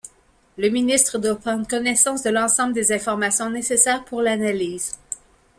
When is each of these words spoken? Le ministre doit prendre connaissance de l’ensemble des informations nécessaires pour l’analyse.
Le 0.57 0.69
ministre 0.69 1.19
doit 1.19 1.35
prendre 1.35 1.67
connaissance 1.67 2.23
de 2.23 2.31
l’ensemble 2.31 2.73
des 2.73 2.91
informations 2.91 3.51
nécessaires 3.51 4.03
pour 4.03 4.23
l’analyse. 4.23 4.93